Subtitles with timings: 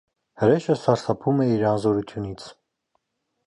[0.43, 2.51] Հրեշը սարսափում է իր անզորությունից։